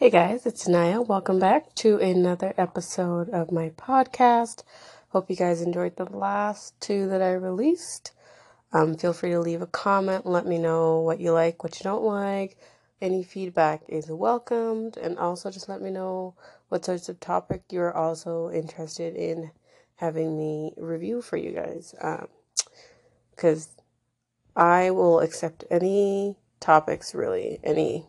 [0.00, 1.02] Hey guys, it's Naya.
[1.02, 4.62] Welcome back to another episode of my podcast.
[5.08, 8.12] Hope you guys enjoyed the last two that I released.
[8.72, 10.24] Um, feel free to leave a comment.
[10.24, 12.56] Let me know what you like, what you don't like.
[13.02, 14.96] Any feedback is welcomed.
[14.96, 16.34] And also just let me know
[16.68, 19.50] what sorts of topic you're also interested in
[19.96, 21.92] having me review for you guys.
[23.32, 23.68] Because
[24.54, 28.06] um, I will accept any topics, really, any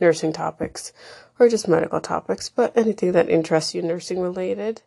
[0.00, 0.92] nursing topics
[1.38, 4.82] or just medical topics, but anything that interests you nursing related.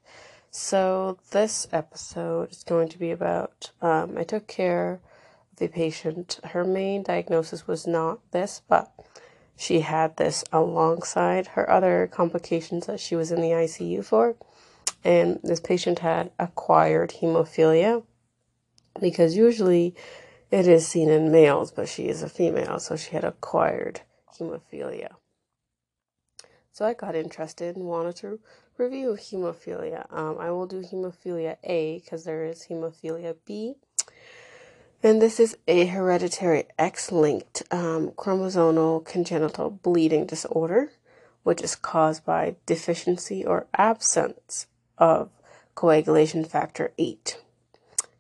[0.52, 5.00] So, this episode is going to be about um, I took care
[5.54, 6.40] of a patient.
[6.44, 8.92] Her main diagnosis was not this, but
[9.56, 14.36] she had this alongside her other complications that she was in the ICU for.
[15.04, 18.04] And this patient had acquired hemophilia
[19.00, 19.96] because usually
[20.50, 24.02] it is seen in males, but she is a female, so she had acquired
[24.40, 25.16] hemophilia.
[26.72, 28.40] So I got interested and wanted to
[28.78, 30.06] review hemophilia.
[30.14, 33.76] Um, I will do hemophilia A because there is hemophilia B.
[35.02, 40.92] And this is a hereditary X linked um, chromosomal congenital bleeding disorder,
[41.44, 45.30] which is caused by deficiency or absence of
[45.76, 47.42] coagulation factor 8.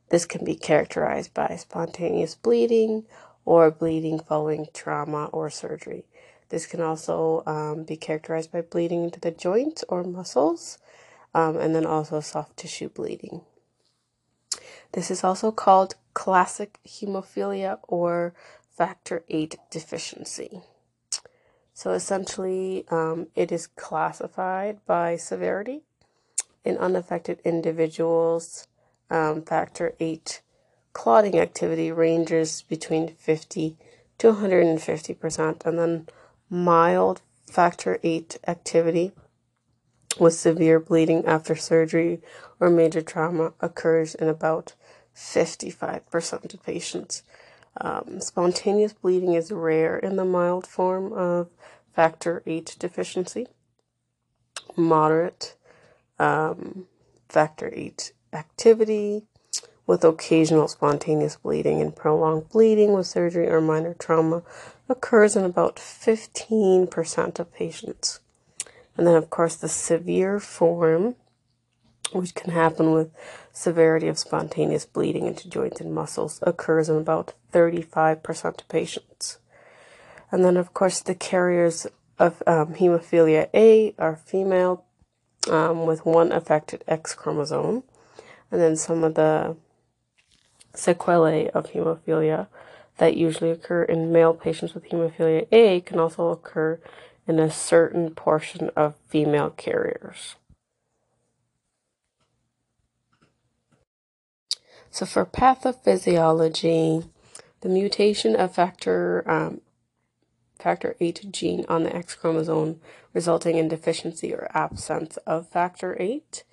[0.09, 3.05] This can be characterized by spontaneous bleeding
[3.45, 6.05] or bleeding following trauma or surgery.
[6.49, 10.79] This can also um, be characterized by bleeding into the joints or muscles,
[11.33, 13.41] um, and then also soft tissue bleeding.
[14.93, 18.33] This is also called classic hemophilia or
[18.75, 20.61] factor 8 deficiency.
[21.73, 25.83] So essentially, um, it is classified by severity.
[26.65, 28.67] In unaffected individuals,
[29.09, 30.41] um, factor 8
[30.93, 33.77] clotting activity ranges between 50
[34.19, 36.07] to 150%, and then
[36.49, 39.11] mild factor 8 activity
[40.19, 42.21] with severe bleeding after surgery
[42.59, 44.73] or major trauma occurs in about
[45.15, 47.23] 55% of patients.
[47.80, 51.49] Um, spontaneous bleeding is rare in the mild form of
[51.93, 53.47] factor 8 deficiency.
[54.75, 55.55] Moderate
[56.17, 56.87] um,
[57.27, 59.25] factor 8 activity
[59.89, 64.44] with occasional spontaneous bleeding and prolonged bleeding with surgery or minor trauma
[64.88, 68.20] occurs in about 15% of patients.
[68.95, 71.16] And then, of course, the severe form,
[72.11, 73.10] which can happen with
[73.52, 79.39] severity of spontaneous bleeding into joints and muscles, occurs in about 35% of patients.
[80.32, 81.88] And then, of course, the carriers
[82.20, 84.86] of um, hemophilia A are female
[85.50, 87.82] um, with one affected X chromosome.
[88.52, 89.58] And then some of the
[90.73, 92.47] sequelae of hemophilia
[92.97, 96.80] that usually occur in male patients with hemophilia A can also occur
[97.27, 100.35] in a certain portion of female carriers.
[104.91, 107.08] So, for pathophysiology,
[107.61, 109.61] the mutation of factor um,
[110.58, 112.79] factor 8 gene on the X chromosome
[113.13, 116.43] resulting in deficiency or absence of factor 8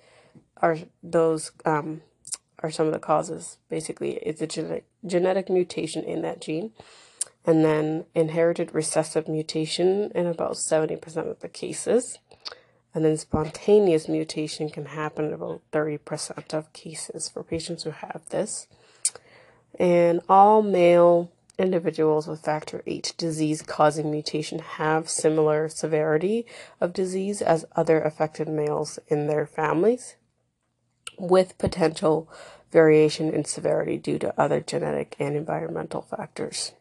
[0.57, 2.01] are those um,
[2.59, 3.57] are some of the causes.
[3.69, 6.71] Basically, it's a genetic genetic mutation in that gene,
[7.45, 12.19] and then inherited recessive mutation in about 70% of the cases.
[12.93, 18.23] And then spontaneous mutation can happen in about 30% of cases for patients who have
[18.29, 18.67] this.
[19.79, 26.45] And all male individuals with factor 8 disease causing mutation have similar severity
[26.81, 30.16] of disease as other affected males in their families
[31.17, 32.29] with potential
[32.71, 36.73] variation in severity due to other genetic and environmental factors.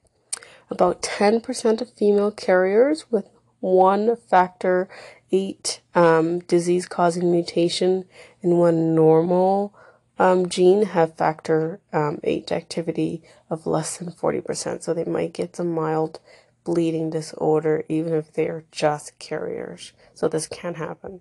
[0.71, 3.29] About 10% of female carriers with
[3.61, 4.89] one factor
[5.33, 8.05] 8 um, disease causing mutation
[8.43, 9.75] in one normal
[10.19, 14.83] um, gene have factor um, 8 activity of less than 40%.
[14.83, 16.21] So they might get some mild
[16.65, 19.93] bleeding disorder even if they are just carriers.
[20.15, 21.21] So this can happen.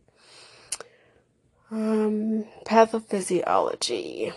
[1.71, 4.31] Um, pathophysiology.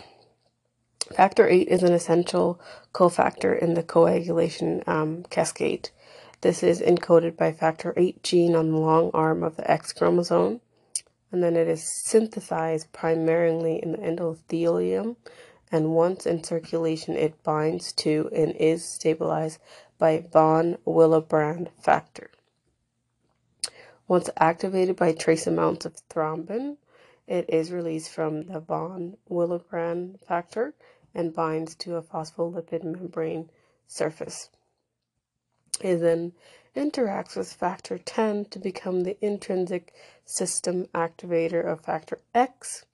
[1.15, 2.59] Factor 8 is an essential
[2.91, 5.91] cofactor in the coagulation um, cascade.
[6.41, 10.61] This is encoded by factor 8 gene on the long arm of the X chromosome,
[11.31, 15.15] and then it is synthesized primarily in the endothelium,
[15.71, 19.59] and once in circulation, it binds to and is stabilized
[19.99, 22.31] by von Willebrand factor.
[24.07, 26.77] Once activated by trace amounts of thrombin,
[27.29, 30.73] it is released from the von Willebrand factor
[31.13, 33.51] and binds to a phospholipid membrane
[33.87, 34.49] surface.
[35.79, 36.33] It then
[36.75, 39.93] interacts with factor 10 to become the intrinsic
[40.25, 42.85] system activator of factor X,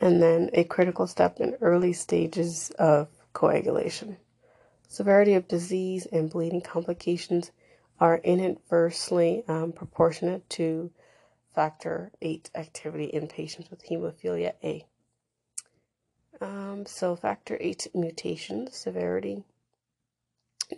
[0.00, 4.16] and then a critical step in early stages of coagulation.
[4.86, 7.50] Severity of disease and bleeding complications
[7.98, 10.92] are inversely um, proportionate to
[11.54, 14.86] factor 8 activity in patients with hemophilia A.
[16.40, 19.44] Um, so, factor 8 mutation severity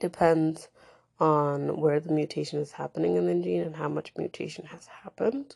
[0.01, 0.69] depends
[1.21, 5.55] on where the mutation is happening in the gene and how much mutation has happened.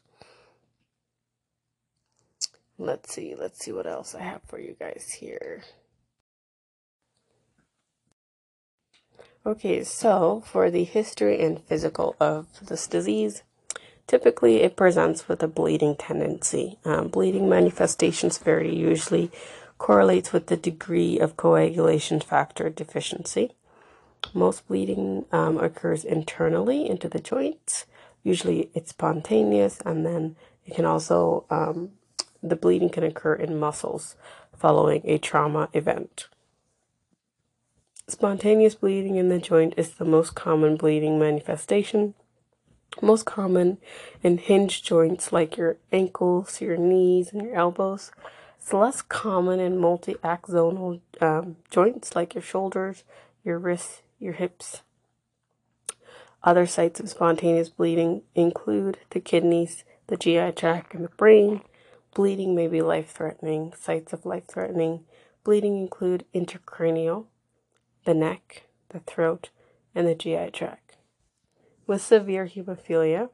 [2.78, 5.64] Let's see, let's see what else I have for you guys here.
[9.44, 13.42] Okay, so for the history and physical of this disease,
[14.08, 16.78] typically it presents with a bleeding tendency.
[16.84, 19.30] Um, bleeding manifestations very usually
[19.76, 23.52] correlates with the degree of coagulation factor deficiency.
[24.34, 27.86] Most bleeding um, occurs internally into the joints.
[28.24, 30.34] Usually it's spontaneous, and then
[30.66, 31.90] it can also, um,
[32.42, 34.16] the bleeding can occur in muscles
[34.56, 36.26] following a trauma event.
[38.08, 42.14] Spontaneous bleeding in the joint is the most common bleeding manifestation.
[43.00, 43.78] Most common
[44.22, 48.10] in hinge joints like your ankles, your knees, and your elbows.
[48.58, 53.04] It's less common in multi axonal um, joints like your shoulders,
[53.44, 54.82] your wrists, your hips.
[56.42, 61.62] Other sites of spontaneous bleeding include the kidneys, the GI tract, and the brain.
[62.14, 63.72] Bleeding may be life threatening.
[63.76, 65.04] Sites of life threatening
[65.48, 67.24] bleeding include intracranial,
[68.04, 69.48] the neck, the throat,
[69.94, 70.87] and the GI tract.
[71.88, 73.30] With severe hemophilia,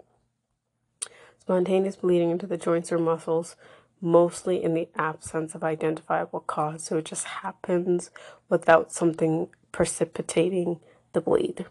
[1.41, 3.57] spontaneous bleeding into the joints or muscles,
[4.01, 8.13] mostly in the absence of identifiable cause, so it just happens
[8.49, 10.79] without something precipitating
[11.15, 11.67] the bleed.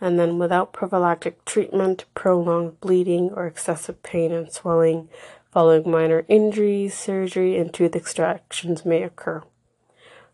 [0.00, 5.08] And then, without prophylactic treatment, prolonged bleeding or excessive pain and swelling
[5.50, 9.42] following minor injuries, surgery, and tooth extractions may occur.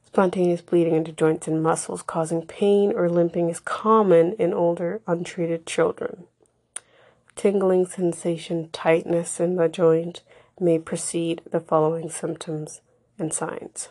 [0.06, 5.67] Spontaneous bleeding into joints and muscles causing pain or limping is common in older, untreated
[5.67, 6.25] children.
[7.35, 10.23] Tingling sensation, tightness in the joint
[10.58, 12.81] may precede the following symptoms
[13.19, 13.91] and signs.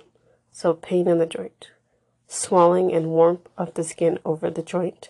[0.51, 1.69] So, pain in the joint,
[2.27, 5.09] swelling and warmth of the skin over the joint,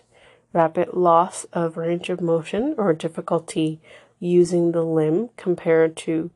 [0.52, 3.80] rapid loss of range of motion or difficulty
[4.18, 6.30] using the limb compared to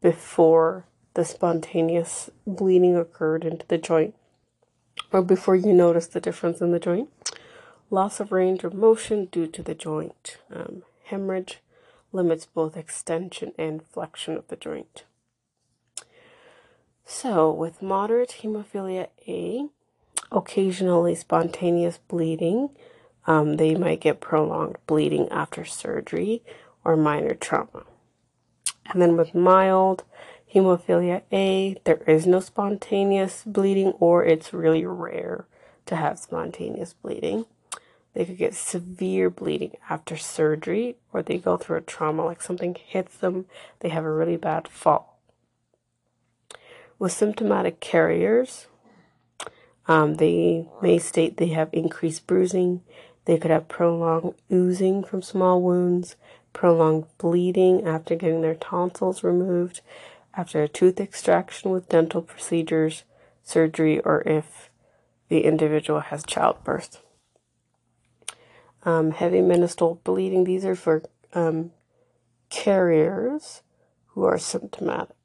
[0.00, 0.84] before
[1.14, 4.14] the spontaneous bleeding occurred into the joint
[5.12, 7.10] or before you notice the difference in the joint.
[7.90, 10.38] Loss of range of motion due to the joint.
[10.54, 11.58] Um, hemorrhage
[12.12, 15.04] limits both extension and flexion of the joint.
[17.04, 19.68] So, with moderate hemophilia A,
[20.30, 22.70] occasionally spontaneous bleeding.
[23.26, 26.42] Um, they might get prolonged bleeding after surgery
[26.84, 27.84] or minor trauma.
[28.86, 30.04] And then with mild
[30.54, 35.46] hemophilia A, there is no spontaneous bleeding, or it's really rare
[35.86, 37.46] to have spontaneous bleeding.
[38.14, 42.74] They could get severe bleeding after surgery, or they go through a trauma, like something
[42.74, 43.46] hits them,
[43.80, 45.20] they have a really bad fall.
[46.98, 48.66] With symptomatic carriers,
[49.86, 52.82] um, they may state they have increased bruising.
[53.24, 56.16] They could have prolonged oozing from small wounds,
[56.52, 59.80] prolonged bleeding after getting their tonsils removed,
[60.36, 63.04] after a tooth extraction with dental procedures,
[63.42, 64.70] surgery, or if
[65.28, 67.02] the individual has childbirth.
[68.84, 71.02] Um, heavy menstrual bleeding, these are for
[71.34, 71.72] um,
[72.48, 73.62] carriers
[74.08, 75.16] who are symptomatic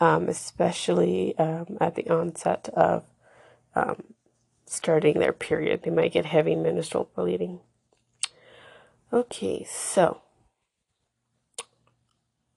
[0.00, 3.04] um, especially um, at the onset of
[3.74, 4.02] um,
[4.66, 5.82] starting their period.
[5.82, 7.60] They might get heavy menstrual bleeding.
[9.12, 10.22] Okay, so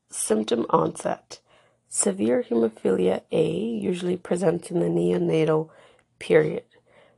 [0.09, 1.39] symptom onset.
[1.87, 5.69] Severe hemophilia A usually presents in the neonatal
[6.19, 6.63] period.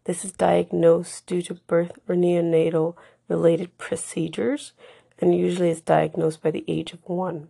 [0.06, 2.96] This is diagnosed due to birth or neonatal
[3.28, 4.74] related procedures
[5.20, 7.50] and usually is diagnosed by the age of one.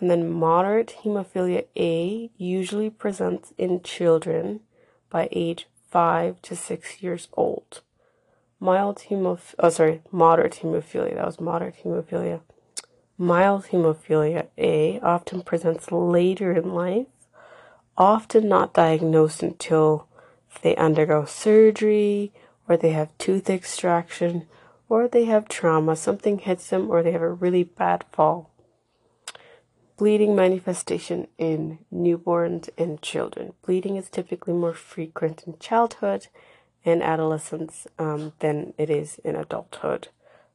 [0.00, 4.60] And then moderate hemophilia A usually presents in children
[5.10, 7.80] by age 5 to 6 years old.
[8.60, 12.40] Mild hemophilia, oh sorry, moderate hemophilia, that was moderate hemophilia.
[13.20, 17.08] Mild hemophilia A often presents later in life,
[17.96, 20.06] often not diagnosed until
[20.62, 22.32] they undergo surgery
[22.68, 24.46] or they have tooth extraction
[24.88, 28.50] or they have trauma, something hits them or they have a really bad fall.
[29.96, 33.52] Bleeding manifestation in newborns and children.
[33.66, 36.28] Bleeding is typically more frequent in childhood
[36.84, 40.06] and adolescence um, than it is in adulthood.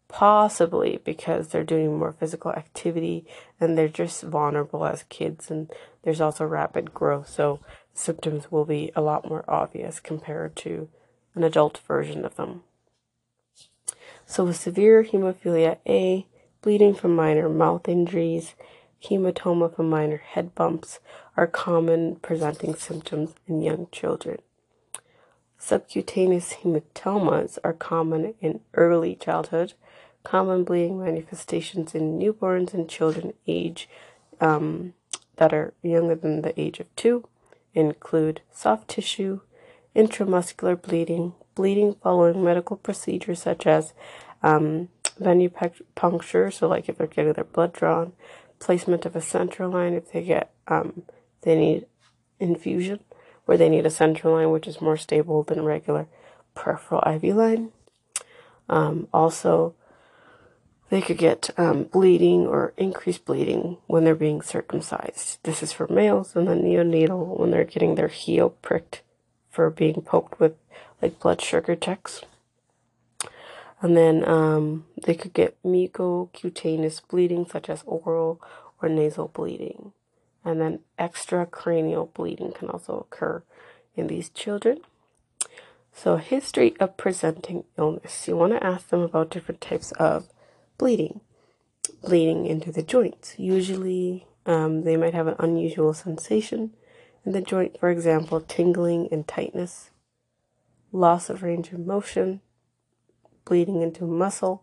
[0.07, 3.25] Possibly because they're doing more physical activity
[3.59, 5.71] and they're just vulnerable as kids, and
[6.03, 7.59] there's also rapid growth, so
[7.93, 10.87] symptoms will be a lot more obvious compared to
[11.35, 12.63] an adult version of them.
[14.25, 16.27] So, with severe hemophilia A,
[16.61, 18.55] bleeding from minor mouth injuries,
[19.03, 20.99] hematoma from minor head bumps
[21.35, 24.39] are common presenting symptoms in young children.
[25.57, 29.73] Subcutaneous hematomas are common in early childhood.
[30.23, 33.89] Common bleeding manifestations in newborns and children age
[34.39, 34.93] um,
[35.35, 37.27] that are younger than the age of two
[37.73, 39.41] include soft tissue,
[39.95, 43.93] intramuscular bleeding, bleeding following medical procedures such as
[44.41, 44.89] um,
[45.19, 48.13] venipuncture, so like if they're getting their blood drawn,
[48.59, 51.03] placement of a central line if they get um,
[51.41, 51.85] they need
[52.39, 52.99] infusion,
[53.45, 56.07] where they need a central line which is more stable than regular
[56.55, 57.71] peripheral IV line.
[58.69, 59.75] Um, also,
[60.93, 65.39] they could get um, bleeding or increased bleeding when they're being circumcised.
[65.41, 69.01] This is for males, and then neonatal when they're getting their heel pricked
[69.49, 70.53] for being poked with
[71.01, 72.21] like blood sugar checks.
[73.81, 78.39] And then um, they could get mucocutaneous bleeding, such as oral
[78.79, 79.93] or nasal bleeding.
[80.45, 83.41] And then extracranial bleeding can also occur
[83.95, 84.81] in these children.
[85.91, 88.27] So, history of presenting illness.
[88.27, 90.27] You want to ask them about different types of
[90.83, 91.21] bleeding,
[92.01, 93.35] bleeding into the joints.
[93.37, 96.73] Usually, um, they might have an unusual sensation
[97.25, 99.91] in the joint, for example, tingling and tightness,
[100.91, 102.41] loss of range of motion,
[103.45, 104.61] bleeding into muscle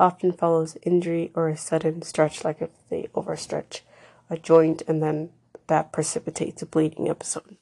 [0.00, 3.82] often follows injury or a sudden stretch, like if they overstretch
[4.28, 5.30] a joint and then
[5.68, 7.56] that precipitates a bleeding episode.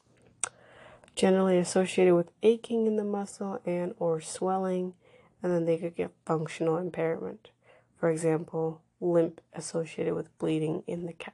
[1.15, 4.95] Generally associated with aching in the muscle and or swelling,
[5.43, 7.49] and then they could get functional impairment.
[7.97, 11.33] For example, limp associated with bleeding in the calf.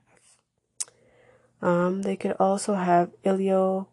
[1.62, 3.88] Um, they could also have ilio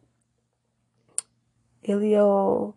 [1.87, 2.75] iliopsoas,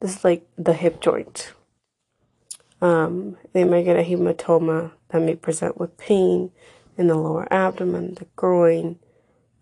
[0.00, 1.52] this is like the hip joint.
[2.80, 6.52] Um, they may get a hematoma that may present with pain
[6.96, 8.98] in the lower abdomen, the groin,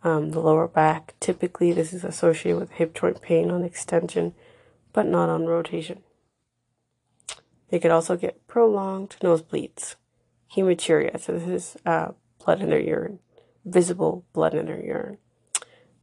[0.02, 1.14] um, the lower back.
[1.20, 4.34] Typically, this is associated with hip joint pain on extension,
[4.92, 6.02] but not on rotation.
[7.70, 9.96] They could also get prolonged nosebleeds,
[10.54, 11.20] hematuria.
[11.20, 12.12] So this is uh,
[12.44, 13.18] blood in their urine,
[13.64, 15.18] visible blood in their urine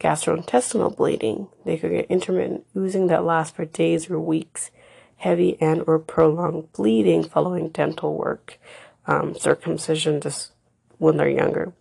[0.04, 1.48] gastrointestinal bleeding.
[1.66, 4.70] They could get intermittent oozing that lasts for days or weeks,
[5.18, 8.60] heavy and or prolonged bleeding following dental work,
[9.08, 10.52] um, circumcision just
[10.98, 11.74] when they're younger,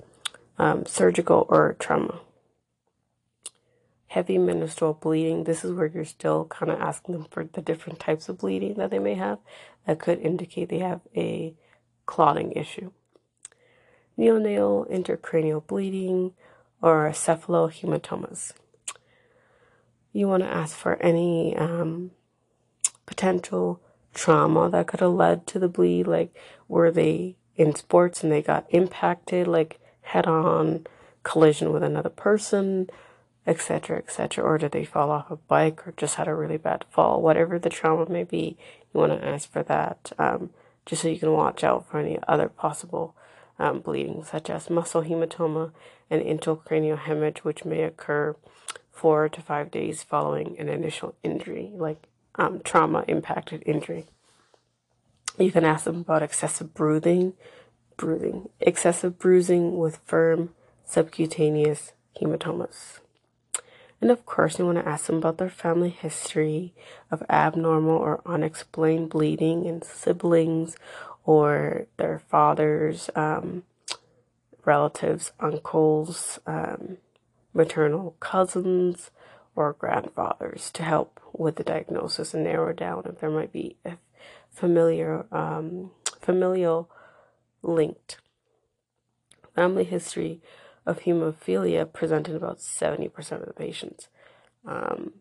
[0.59, 2.21] um, surgical or trauma.
[4.13, 5.45] Heavy menstrual bleeding.
[5.45, 8.75] This is where you're still kind of asking them for the different types of bleeding
[8.75, 9.39] that they may have
[9.87, 11.55] that could indicate they have a
[12.05, 12.91] clotting issue.
[14.19, 16.35] Neonatal intracranial bleeding,
[16.83, 18.53] or cephalohematomas.
[20.13, 22.11] You want to ask for any um,
[23.07, 23.81] potential
[24.13, 26.37] trauma that could have led to the bleed, like
[26.69, 30.87] were they in sports and they got impacted, like head on
[31.23, 32.91] collision with another person,
[33.47, 36.85] etc., etc., or did they fall off a bike or just had a really bad
[36.91, 37.21] fall?
[37.21, 38.57] Whatever the trauma may be,
[38.93, 40.51] you want to ask for that, um,
[40.87, 43.15] just so you can watch out for any other possible
[43.59, 45.73] um, bleeding, such as muscle hematoma
[46.11, 48.37] and intracranial hemorrhage, which may occur
[48.91, 52.07] four to five days following an initial injury, like
[52.37, 54.07] um, trauma impacted injury.
[55.39, 57.33] You can ask them about excessive bruising,
[57.97, 60.51] bruising, excessive bruising with firm
[60.85, 63.02] subcutaneous hematomas.
[64.03, 66.75] And of course, you want to ask them about their family history
[67.13, 70.77] of abnormal or unexplained bleeding in siblings
[71.25, 73.63] or their father's um,
[74.65, 76.97] relatives, uncles, um,
[77.55, 79.13] maternal cousins,
[79.55, 83.93] or grandfathers to help with the diagnosis and narrow down if there might be a
[84.51, 86.91] familiar um, familial
[87.63, 88.19] linked
[89.55, 90.41] family history
[90.87, 94.09] of hemophilia presented about 70% of the patients.
[94.67, 95.15] Um,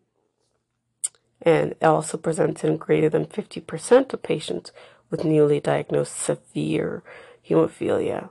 [1.40, 4.72] and it also presents in greater than 50% of patients
[5.10, 7.02] with newly diagnosed severe
[7.48, 8.30] hemophilia.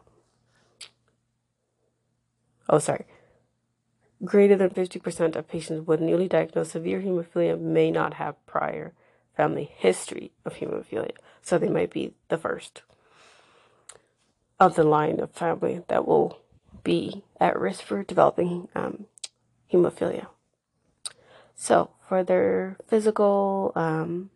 [2.69, 3.05] Oh, sorry.
[4.23, 8.93] Greater than 50% of patients with newly diagnosed severe hemophilia may not have prior
[9.35, 11.15] family history of hemophilia.
[11.41, 12.83] So they might be the first
[14.59, 16.38] of the line of family that will
[16.84, 19.06] be at risk for developing um,
[19.72, 20.28] hemophilia.
[21.56, 24.32] So, for their physical um,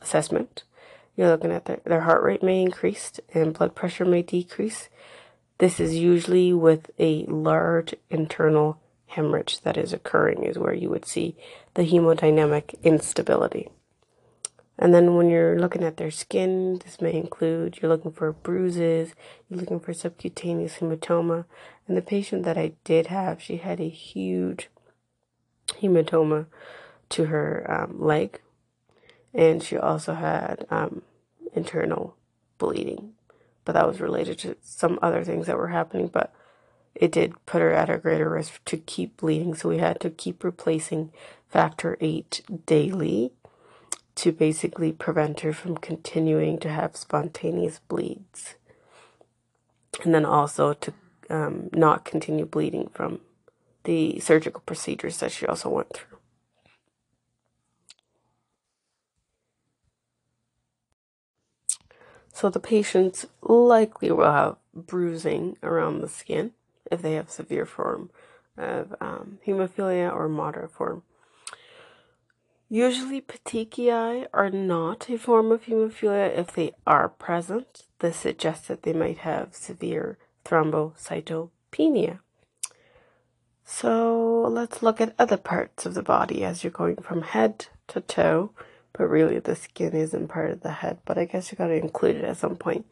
[0.00, 0.62] assessment,
[1.16, 4.88] you're looking at their, their heart rate may increase and blood pressure may decrease.
[5.58, 11.06] This is usually with a large internal hemorrhage that is occurring, is where you would
[11.06, 11.36] see
[11.74, 13.68] the hemodynamic instability.
[14.78, 19.12] And then when you're looking at their skin, this may include you're looking for bruises,
[19.48, 21.46] you're looking for subcutaneous hematoma.
[21.88, 24.68] And the patient that I did have, she had a huge
[25.80, 26.46] hematoma
[27.08, 28.40] to her um, leg,
[29.32, 31.00] and she also had um,
[31.54, 32.14] internal
[32.58, 33.14] bleeding,
[33.64, 36.08] but that was related to some other things that were happening.
[36.08, 36.32] But
[36.94, 40.10] it did put her at a greater risk to keep bleeding, so we had to
[40.10, 41.10] keep replacing
[41.48, 43.32] factor eight daily
[44.16, 48.56] to basically prevent her from continuing to have spontaneous bleeds.
[50.04, 50.92] And then also to
[51.30, 53.20] um, not continue bleeding from
[53.84, 56.18] the surgical procedures that she also went through.
[62.32, 66.52] So the patients likely will have bruising around the skin
[66.90, 68.10] if they have severe form
[68.56, 71.02] of um, hemophilia or moderate form
[72.70, 76.36] Usually, petechiae are not a form of hemophilia.
[76.36, 82.20] If they are present, this suggests that they might have severe thrombocytopenia.
[83.64, 88.00] So let's look at other parts of the body as you're going from head to
[88.00, 88.50] toe.
[88.94, 91.74] But really, the skin isn't part of the head, but I guess you got to
[91.74, 92.86] include it at some point.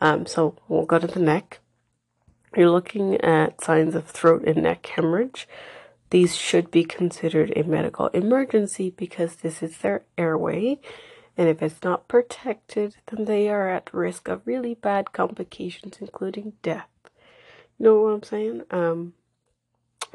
[0.00, 1.58] Um, so we'll go to the neck.
[2.56, 5.48] You're looking at signs of throat and neck hemorrhage.
[6.10, 10.78] These should be considered a medical emergency because this is their airway.
[11.36, 16.54] And if it's not protected, then they are at risk of really bad complications, including
[16.62, 16.88] death.
[17.78, 18.62] You know what I'm saying?
[18.70, 19.14] Um,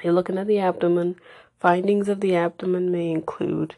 [0.04, 1.16] you're looking at the abdomen.
[1.60, 3.76] Findings of the abdomen may include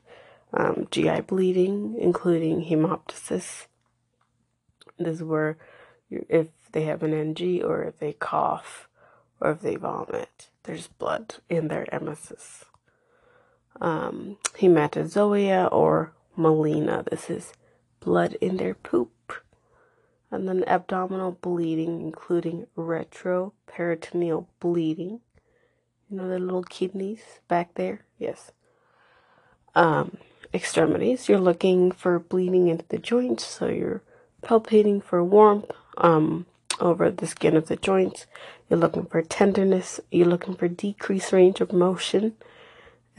[0.54, 3.68] um, GI bleeding, including hemoptysis.
[4.98, 5.58] This is where,
[6.10, 8.90] if they have an NG or if they cough
[9.40, 12.66] or if they vomit there's blood in their emesis.
[13.82, 17.54] Um, hematochezia or melena, this is
[18.00, 19.12] blood in their poop.
[20.32, 25.22] And then abdominal bleeding, including retroperitoneal bleeding.
[26.10, 28.02] You know the little kidneys back there?
[28.18, 28.52] Yes.
[29.76, 30.18] Um,
[30.54, 34.02] extremities, you're looking for bleeding into the joints, so you're
[34.42, 35.72] palpating for warmth.
[35.98, 36.46] Um,
[36.80, 38.26] over the skin of the joints.
[38.70, 40.00] You're looking for tenderness.
[40.12, 42.36] You're looking for decreased range of motion.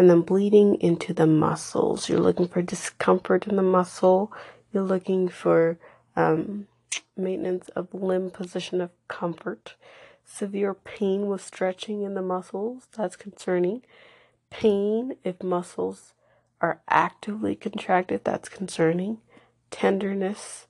[0.00, 2.08] And then bleeding into the muscles.
[2.08, 4.32] You're looking for discomfort in the muscle.
[4.72, 5.78] You're looking for
[6.16, 6.68] um,
[7.18, 9.74] maintenance of limb position of comfort.
[10.24, 12.88] Severe pain with stretching in the muscles.
[12.96, 13.82] That's concerning.
[14.48, 16.14] Pain if muscles
[16.62, 18.24] are actively contracted.
[18.24, 19.18] That's concerning.
[19.70, 20.66] Tenderness.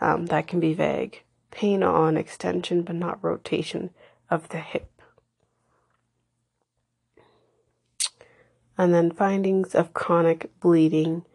[0.00, 3.90] Um, that can be vague pain on extension but not rotation
[4.30, 4.89] of the hip.
[8.80, 11.26] And then findings of chronic bleeding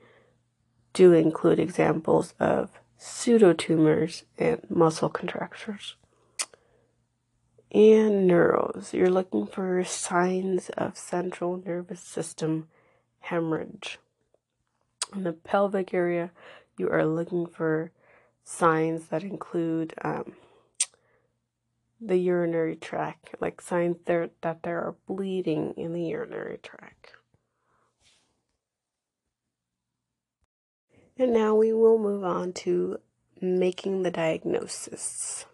[0.93, 5.93] do include examples of pseudotumors and muscle contractures.
[7.71, 12.67] And neuros, you're looking for signs of central nervous system
[13.19, 13.99] hemorrhage.
[15.15, 16.31] In the pelvic area,
[16.79, 17.91] you are looking for
[18.43, 20.33] signs that include um,
[22.01, 27.14] the urinary tract, like signs there that there are bleeding in the urinary tract.
[31.17, 32.99] And now we will move on to
[33.41, 35.45] making the diagnosis.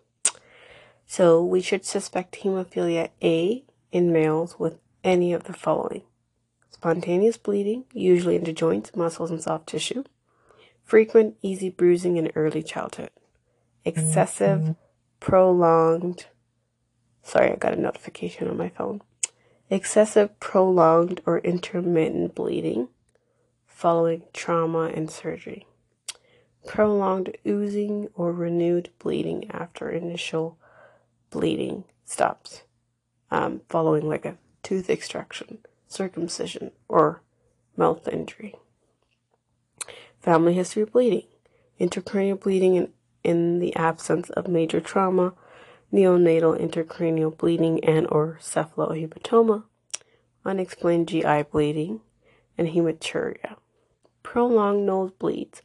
[1.05, 6.03] So we should suspect hemophilia A in males with any of the following
[6.69, 10.03] spontaneous bleeding, usually into joints, muscles, and soft tissue
[10.91, 13.11] frequent easy bruising in early childhood,
[13.85, 14.71] excessive, mm-hmm.
[15.21, 16.25] prolonged,
[17.23, 19.01] sorry, I got a notification on my phone,
[19.69, 22.89] excessive, prolonged, or intermittent bleeding
[23.81, 25.65] following trauma and surgery,
[26.67, 30.55] prolonged oozing or renewed bleeding after initial
[31.31, 32.61] bleeding stops,
[33.31, 37.23] um, following like a tooth extraction, circumcision, or
[37.75, 38.53] mouth injury.
[40.19, 41.25] Family history of bleeding,
[41.79, 45.33] intracranial bleeding in, in the absence of major trauma,
[45.91, 49.63] neonatal intracranial bleeding and or cephalohematoma,
[50.45, 52.01] unexplained GI bleeding,
[52.59, 53.55] and hematuria.
[54.31, 55.59] Prolonged nosebleeds,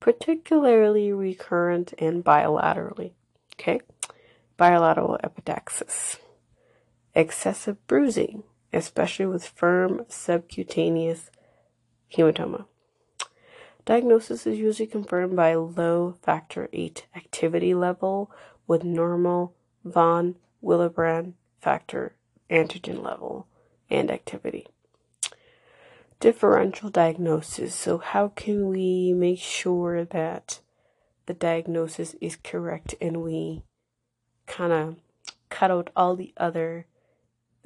[0.00, 3.12] particularly recurrent and bilaterally.
[3.54, 3.80] Okay?
[4.56, 6.16] Bilateral epistaxis.
[7.14, 11.30] Excessive bruising, especially with firm subcutaneous
[12.12, 12.64] hematoma.
[13.84, 18.32] Diagnosis is usually confirmed by low factor VIII activity level
[18.66, 19.54] with normal
[19.84, 22.16] von Willebrand factor
[22.50, 23.46] antigen level
[23.88, 24.66] and activity.
[26.20, 27.74] Differential diagnosis.
[27.74, 30.60] So, how can we make sure that
[31.26, 33.62] the diagnosis is correct and we
[34.46, 34.96] kind of
[35.48, 36.86] cut out all the other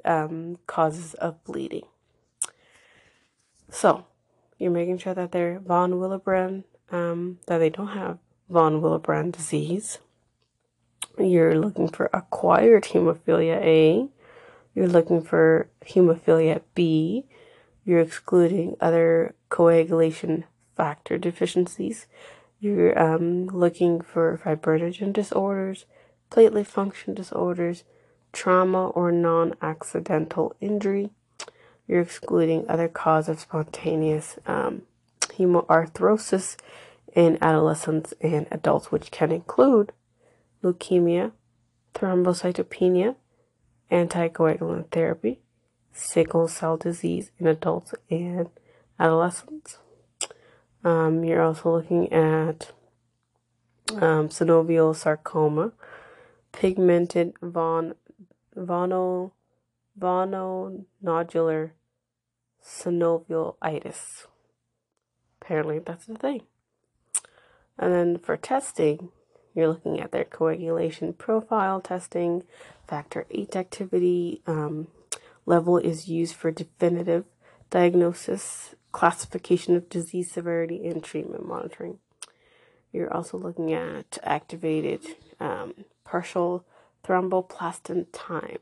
[0.05, 1.87] um, causes of bleeding?
[3.71, 4.05] So,
[4.59, 9.97] you're making sure that they're von Willebrand, um, that they don't have von Willebrand disease.
[11.17, 14.09] You're looking for acquired hemophilia A.
[14.75, 17.25] You're looking for hemophilia B.
[17.85, 22.07] You're excluding other coagulation factor deficiencies.
[22.59, 25.85] You're um, looking for fibrinogen disorders,
[26.31, 27.83] platelet function disorders,
[28.31, 31.11] trauma or non accidental injury.
[31.87, 34.83] You're excluding other cause of spontaneous um,
[35.21, 36.55] hemoarthrosis
[37.13, 39.91] in adolescents and adults, which can include
[40.63, 41.31] leukemia,
[41.93, 43.15] thrombocytopenia,
[43.91, 45.41] anticoagulant therapy,
[45.93, 48.49] sickle cell disease in adults and
[48.99, 49.77] adolescents.
[50.83, 52.71] Um, you're also looking at
[53.93, 55.71] um, synovial sarcoma,
[56.51, 57.95] pigmented von,
[58.55, 59.31] vono,
[59.97, 61.71] vononodular
[62.63, 64.25] synovialitis.
[65.41, 66.41] Apparently, that's the thing.
[67.77, 69.09] And then for testing,
[69.53, 72.43] you're looking at their coagulation profile testing,
[72.87, 74.87] factor VIII activity um,
[75.45, 77.25] level is used for definitive
[77.69, 81.99] diagnosis, classification of disease severity, and treatment monitoring.
[82.91, 85.01] You're also looking at activated
[85.39, 86.63] um, partial
[87.03, 88.59] thromboplastin time,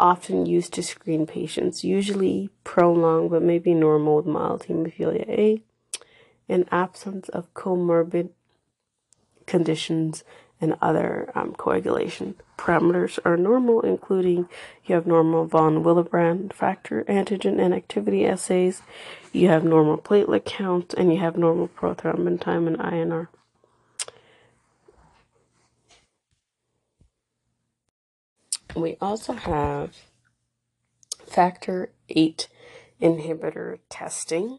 [0.00, 5.62] often used to screen patients, usually prolonged but maybe normal with mild hemophilia A,
[6.48, 8.30] and absence of comorbid
[9.46, 10.24] conditions
[10.60, 14.48] and other um, coagulation parameters are normal, including
[14.84, 18.82] you have normal von Willebrand factor antigen and activity assays,
[19.32, 23.28] you have normal platelet counts, and you have normal prothrombin time and INR.
[28.74, 29.96] We also have
[31.26, 32.36] factor VIII
[33.00, 34.58] inhibitor testing.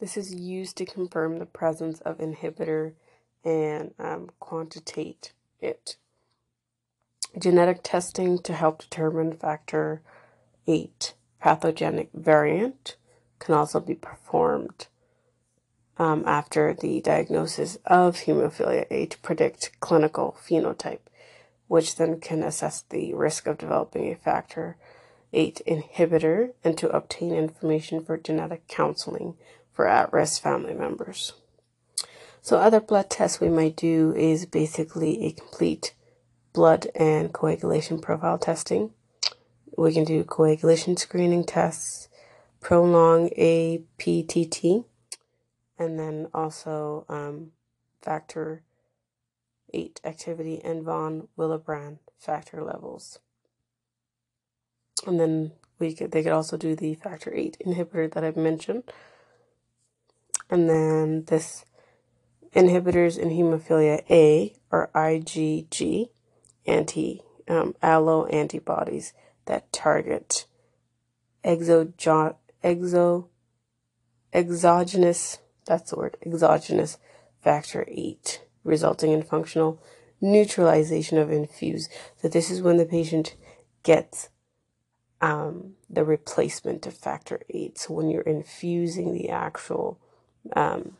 [0.00, 2.94] This is used to confirm the presence of inhibitor
[3.44, 5.96] and um, quantitate it.
[7.38, 10.02] Genetic testing to help determine factor
[10.66, 10.90] VIII
[11.40, 12.96] pathogenic variant
[13.38, 14.86] can also be performed
[15.96, 21.06] um, after the diagnosis of hemophilia A to predict clinical phenotype,
[21.68, 24.76] which then can assess the risk of developing a factor
[25.32, 29.34] VIII inhibitor and to obtain information for genetic counseling
[29.72, 31.32] for at risk family members.
[32.42, 35.94] So other blood tests we might do is basically a complete
[36.52, 38.92] blood and coagulation profile testing.
[39.76, 42.08] We can do coagulation screening tests,
[42.60, 44.84] prolong APTT,
[45.78, 47.52] and then also um,
[48.02, 48.62] factor
[49.72, 53.20] 8 activity and von Willebrand factor levels.
[55.06, 58.84] And then we could, they could also do the factor 8 inhibitor that I've mentioned.
[60.50, 61.64] And then this
[62.54, 66.08] inhibitors in hemophilia A or IgG
[66.66, 69.12] anti um, allo antibodies
[69.46, 70.46] that target
[71.44, 71.92] exo,
[72.62, 73.26] exo
[74.32, 76.98] exogenous that's the word exogenous
[77.42, 79.82] factor 8 resulting in functional
[80.20, 81.88] neutralization of infuse.
[82.20, 83.36] So this is when the patient
[83.82, 84.28] gets
[85.22, 89.98] um, the replacement of factor 8 so when you're infusing the actual
[90.54, 90.96] um,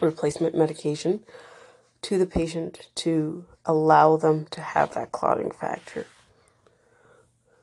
[0.00, 1.20] replacement medication
[2.02, 6.06] to the patient to allow them to have that clotting factor.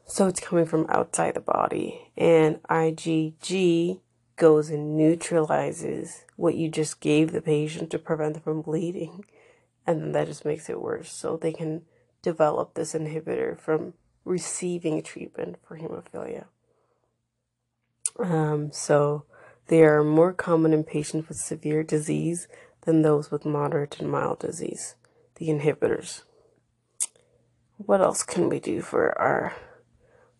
[0.05, 3.99] So it's coming from outside the body, and IgG
[4.37, 9.25] goes and neutralizes what you just gave the patient to prevent them from bleeding,
[9.85, 11.11] and then that just makes it worse.
[11.11, 11.81] So they can
[12.21, 16.45] develop this inhibitor from receiving treatment for hemophilia.
[18.19, 19.25] Um, so
[19.67, 22.47] they are more common in patients with severe disease
[22.81, 24.95] than those with moderate and mild disease,
[25.35, 26.23] the inhibitors.
[27.77, 29.53] What else can we do for our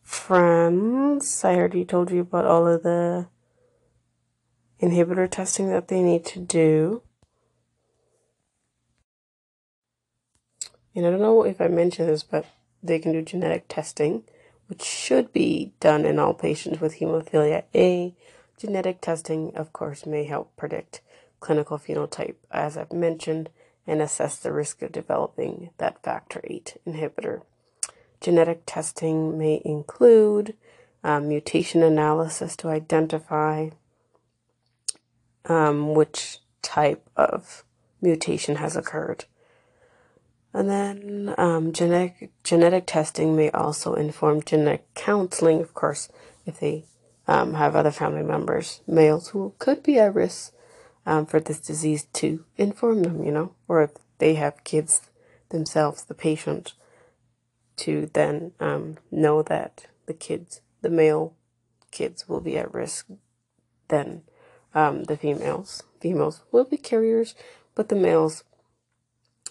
[0.02, 1.44] friends?
[1.44, 3.28] I already told you about all of the
[4.82, 7.04] inhibitor testing that they need to do.
[10.96, 12.46] And I don't know if I mentioned this, but
[12.82, 14.24] they can do genetic testing,
[14.68, 18.16] which should be done in all patients with hemophilia A,
[18.58, 21.02] Genetic testing, of course, may help predict
[21.40, 23.50] clinical phenotype, as I've mentioned,
[23.86, 27.44] and assess the risk of developing that factor VIII inhibitor.
[28.20, 30.56] Genetic testing may include
[31.04, 33.70] um, mutation analysis to identify
[35.46, 37.64] um, which type of
[38.02, 39.26] mutation has occurred.
[40.54, 46.10] And then um, genetic genetic testing may also inform genetic counseling, of course,
[46.46, 46.86] if they
[47.28, 50.54] um, have other family members, males who could be at risk
[51.06, 55.10] um, for this disease, to inform them, you know, or if they have kids
[55.50, 56.74] themselves, the patient,
[57.78, 61.34] to then um, know that the kids, the male
[61.92, 63.08] kids, will be at risk.
[63.90, 64.24] Then
[64.74, 67.36] um, the females, females will be carriers,
[67.76, 68.44] but the males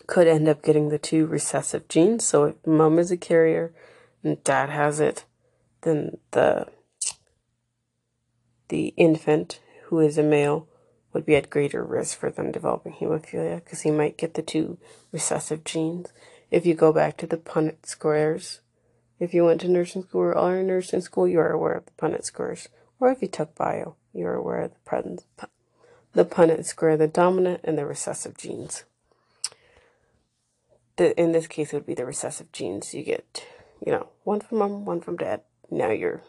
[0.07, 2.25] could end up getting the two recessive genes.
[2.25, 3.73] So if mom is a carrier
[4.23, 5.25] and dad has it,
[5.83, 6.67] then the
[8.69, 10.69] the infant who is a male
[11.13, 14.79] would be at greater risk for them developing hemophilia because he might get the two
[15.13, 16.13] recessive genes.
[16.51, 18.61] If you go back to the Punnett squares,
[19.19, 21.87] if you went to nursing school or are in nursing school, you are aware of
[21.87, 22.69] the Punnett squares.
[23.01, 25.49] Or if you took bio, you're aware of the,
[26.13, 28.85] the Punnett square, the dominant and the recessive genes
[30.97, 32.95] the, in this case, it would be the recessive genes.
[32.95, 33.47] You get,
[33.85, 35.43] you know, one from mom, one from dad.
[35.71, 36.23] Now you're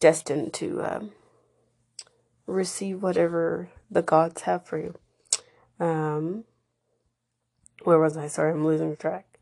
[0.00, 1.10] destined to um,
[2.46, 4.94] receive whatever the gods have for you.
[5.78, 6.44] Um,
[7.84, 8.28] where was I?
[8.28, 9.38] Sorry, I'm losing track.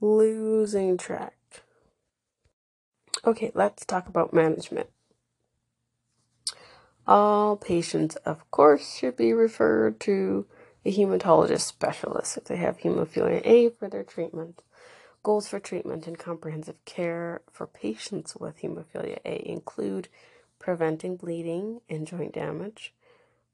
[0.00, 1.34] Losing track.
[3.24, 4.88] Okay, let's talk about management.
[7.06, 10.46] All patients, of course, should be referred to
[10.84, 14.62] a hematologist specialist if they have hemophilia A for their treatment.
[15.22, 20.08] Goals for treatment and comprehensive care for patients with hemophilia A include
[20.62, 22.94] preventing bleeding and joint damage,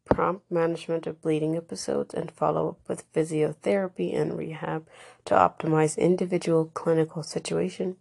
[0.05, 4.87] prompt management of bleeding episodes, and follow up with physiotherapy and rehab
[5.25, 7.97] to optimize individual clinical situation,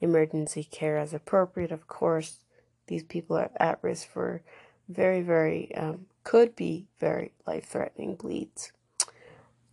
[0.00, 1.70] emergency care as appropriate.
[1.70, 2.38] Of course,
[2.86, 4.42] these people are at risk for
[4.88, 8.72] very, very um, could be very life threatening bleeds.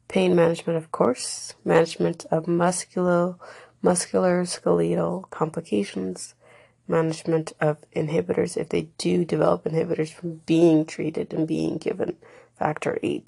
[0.07, 3.39] Pain management, of course, management of musculo,
[3.81, 6.33] muscular skeletal complications,
[6.89, 12.17] management of inhibitors if they do develop inhibitors from being treated and being given
[12.57, 13.23] factor VIII,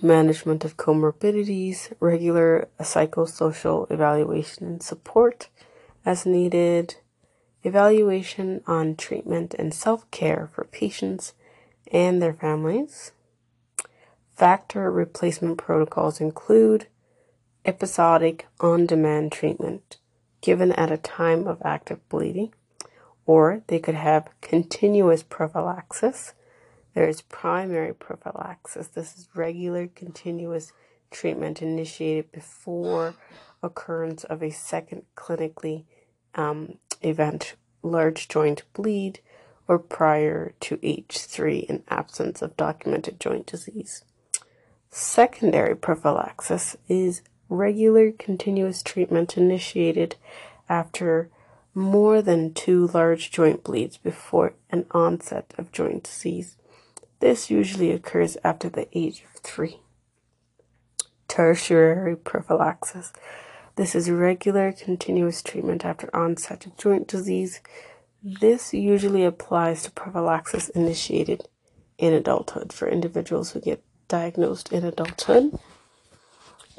[0.00, 5.48] management of comorbidities, regular psychosocial evaluation and support
[6.06, 6.96] as needed,
[7.62, 11.34] evaluation on treatment and self care for patients
[11.90, 13.12] and their families.
[14.34, 16.86] Factor replacement protocols include
[17.64, 19.98] episodic on demand treatment
[20.44, 22.52] given at a time of active bleeding,
[23.24, 26.34] or they could have continuous prophylaxis.
[26.94, 28.88] There is primary prophylaxis.
[28.88, 30.74] This is regular, continuous
[31.10, 33.14] treatment initiated before
[33.62, 35.84] occurrence of a second clinically
[36.34, 39.20] um, event, large joint bleed,
[39.66, 44.04] or prior to H3 in absence of documented joint disease.
[44.90, 50.16] Secondary prophylaxis is regular continuous treatment initiated
[50.68, 51.30] after
[51.74, 56.56] more than two large joint bleeds before an onset of joint disease.
[57.20, 59.80] This usually occurs after the age of three.
[61.26, 63.12] Tertiary prophylaxis.
[63.76, 67.60] This is regular continuous treatment after onset of joint disease
[68.26, 71.46] this usually applies to prophylaxis initiated
[71.98, 75.58] in adulthood for individuals who get diagnosed in adulthood.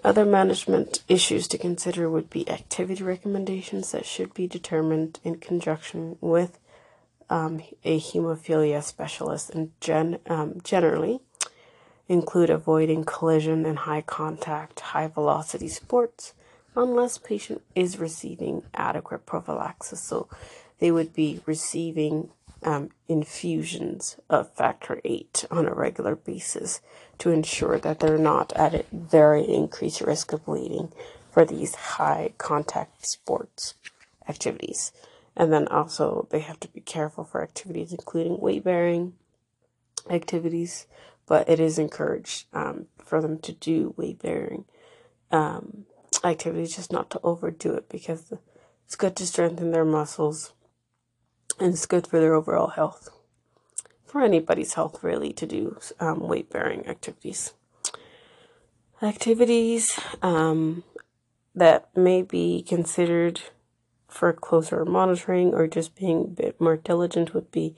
[0.05, 6.19] Other management issues to consider would be activity recommendations that should be determined in conjunction
[6.21, 6.59] with
[7.27, 11.21] um, a hemophilia specialist and gen, um, generally
[12.07, 16.35] include avoiding collision and high contact, high velocity sports
[16.75, 20.01] unless patient is receiving adequate prophylaxis.
[20.01, 20.29] So
[20.77, 22.29] they would be receiving
[22.65, 26.81] um, infusions of factor eight on a regular basis
[27.19, 30.91] to ensure that they're not at a very increased risk of bleeding
[31.31, 33.75] for these high contact sports
[34.27, 34.91] activities.
[35.37, 39.13] And then also, they have to be careful for activities including weight bearing
[40.09, 40.87] activities,
[41.27, 44.65] but it is encouraged um, for them to do weight bearing
[45.31, 45.85] um,
[46.23, 48.33] activities, just not to overdo it because
[48.85, 50.53] it's good to strengthen their muscles
[51.59, 53.09] and it's good for their overall health.
[54.05, 57.53] For anybody's health, really, to do um, weight bearing activities.
[59.01, 60.83] Activities um,
[61.53, 63.41] that may be considered
[64.07, 67.75] for closer monitoring or just being a bit more diligent would be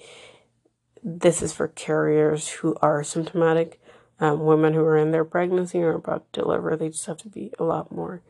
[1.03, 3.81] this is for carriers who are symptomatic.
[4.19, 7.29] Um, women who are in their pregnancy or about to deliver, they just have to
[7.29, 8.21] be a lot more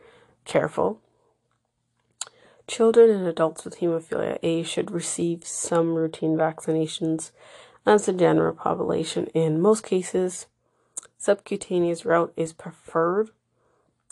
[0.44, 1.02] careful.
[2.68, 7.32] Children and adults with hemophilia A should receive some routine vaccinations
[7.86, 9.28] as the general population.
[9.28, 10.48] In most cases,
[11.18, 13.30] subcutaneous route is preferred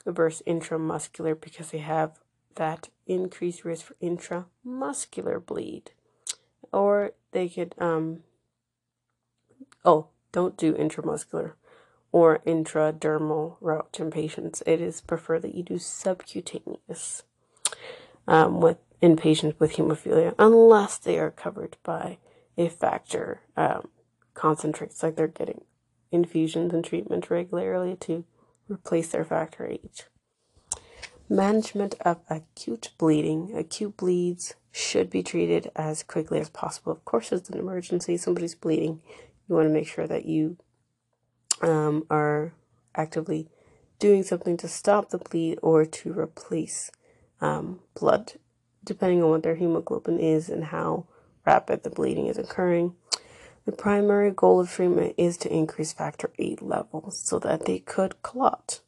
[0.06, 2.18] versus intramuscular because they have
[2.56, 5.92] that increased risk for intramuscular bleed.
[6.72, 8.24] Or they could, um,
[9.84, 11.54] oh, don't do intramuscular
[12.14, 14.64] or intradermal route in patients.
[14.66, 17.24] It is preferred that you do subcutaneous
[18.28, 22.18] um, with in patients with hemophilia, unless they are covered by
[22.58, 23.90] a factor um,
[24.34, 25.62] concentrates, like they're getting
[26.12, 28.24] infusions and treatment regularly to
[28.70, 30.08] replace their factor 8.
[31.30, 33.56] Management of acute bleeding.
[33.56, 36.92] Acute bleeds should be treated as quickly as possible.
[36.92, 38.18] Of course, it's an emergency.
[38.18, 39.02] Somebody's bleeding.
[39.48, 40.58] You want to make sure that you
[41.62, 42.54] um, are
[42.96, 43.50] actively
[44.00, 46.92] doing something to stop the bleed or to replace
[47.42, 48.34] um, blood,
[48.84, 51.06] depending on what their hemoglobin is and how
[51.46, 52.96] rapid the bleeding is occurring.
[53.66, 58.22] The primary goal of treatment is to increase factor VIII levels so that they could
[58.22, 58.82] clot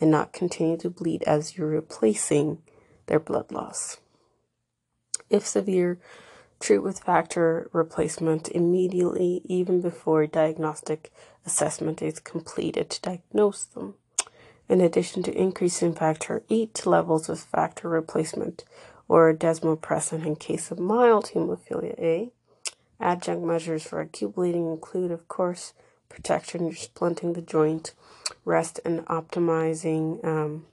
[0.00, 2.62] and not continue to bleed as you're replacing
[3.06, 3.98] their blood loss.
[5.28, 5.98] If severe,
[6.60, 11.12] treat with factor replacement immediately, even before diagnostic
[11.44, 13.94] assessment is completed to diagnose them.
[14.70, 18.62] In addition to increasing factor VIII levels with factor replacement
[19.08, 22.30] or desmopressin in case of mild hemophilia A,
[23.00, 25.72] Adjunct measures for acute bleeding include, of course,
[26.08, 27.94] protection, splinting the joint,
[28.44, 30.66] rest, and optimizing, um,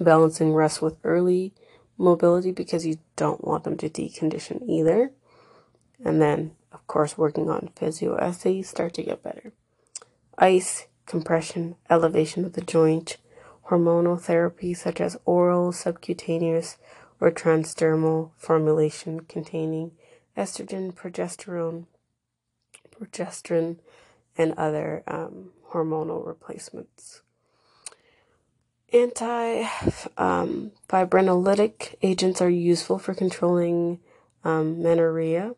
[0.00, 1.54] balancing rest with early
[1.96, 5.12] mobility because you don't want them to decondition either.
[6.04, 9.52] And then, of course, working on physio as they start to get better.
[10.36, 13.16] Ice, compression, elevation of the joint,
[13.68, 16.78] hormonal therapy such as oral, subcutaneous,
[17.18, 19.90] or transdermal formulation containing
[20.36, 21.86] estrogen, progesterone,
[22.96, 23.78] progesterone,
[24.38, 27.22] and other um, hormonal replacements.
[28.92, 29.64] Anti
[30.16, 33.98] um, fibrinolytic agents are useful for controlling
[34.44, 35.56] um, menorrhea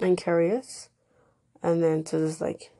[0.00, 0.88] and carious,
[1.62, 2.72] and then so there's like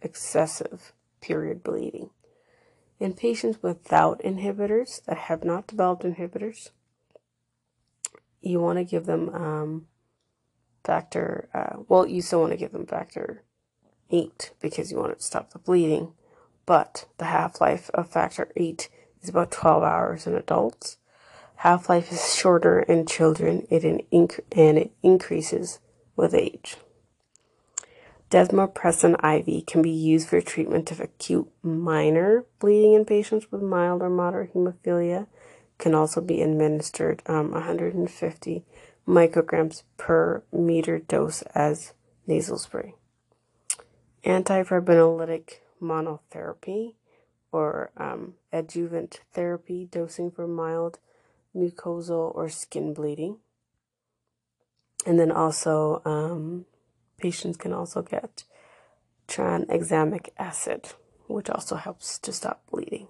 [0.00, 2.10] excessive period bleeding.
[2.98, 6.70] In patients without inhibitors that have not developed inhibitors,
[8.40, 9.86] you want to give them um,
[10.84, 13.42] factor, uh, well, you still want to give them factor
[14.10, 16.12] 8 because you want to stop the bleeding.
[16.66, 18.88] But the half life of factor 8
[19.22, 20.98] is about 12 hours in adults.
[21.56, 25.78] Half life is shorter in children it inc- and it increases
[26.16, 26.76] with age.
[28.30, 34.02] Desmopressin IV can be used for treatment of acute minor bleeding in patients with mild
[34.02, 35.26] or moderate hemophilia.
[35.78, 38.64] Can also be administered um, 150
[39.08, 41.92] micrograms per meter dose as
[42.26, 42.94] nasal spray.
[44.24, 46.94] Antifibrinolytic monotherapy
[47.50, 51.00] or um, adjuvant therapy dosing for mild
[51.56, 53.38] mucosal or skin bleeding.
[55.04, 56.66] And then also, um,
[57.20, 58.44] patients can also get
[59.28, 60.88] tranexamic acid,
[61.26, 63.08] which also helps to stop bleeding.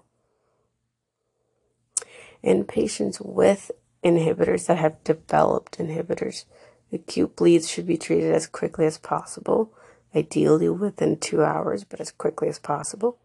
[2.43, 3.71] In patients with
[4.03, 6.45] inhibitors that have developed inhibitors.
[6.91, 9.71] Acute bleeds should be treated as quickly as possible,
[10.15, 13.17] ideally within two hours, but as quickly as possible.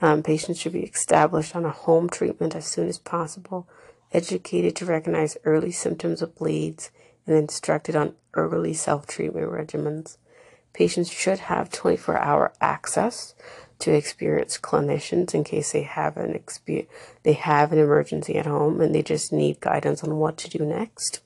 [0.00, 3.68] Um, patients should be established on a home treatment as soon as possible,
[4.12, 6.90] educated to recognize early symptoms of bleeds,
[7.26, 10.16] and instructed on early self treatment regimens.
[10.72, 13.34] Patients should have 24 hour access
[13.82, 16.86] to experienced clinicians in case they have an exper-
[17.24, 20.64] they have an emergency at home and they just need guidance on what to do
[20.64, 21.20] next.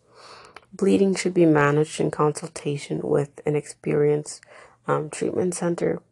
[0.72, 4.42] Bleeding should be managed in consultation with an experienced
[4.86, 6.02] um, treatment center,